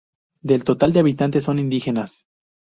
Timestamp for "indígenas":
1.59-2.25